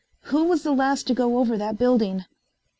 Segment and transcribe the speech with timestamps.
[0.33, 2.25] Who was the last to go over that building?"